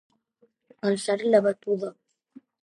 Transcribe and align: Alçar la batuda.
Alçar 0.89 1.17
la 1.35 1.43
batuda. 1.49 1.93